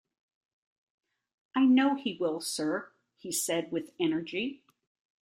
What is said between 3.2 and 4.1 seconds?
said, with